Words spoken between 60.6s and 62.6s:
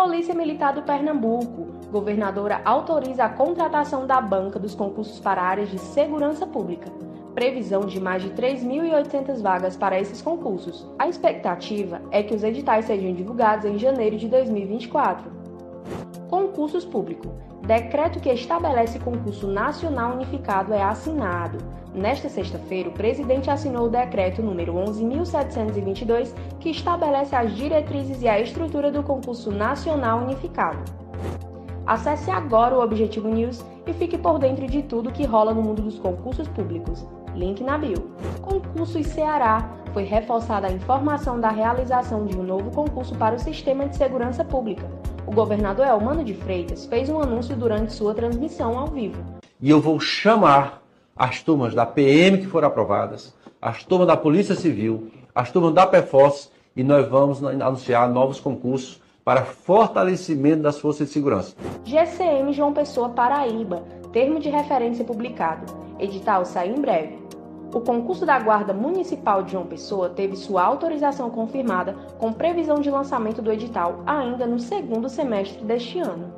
das forças de segurança. GCM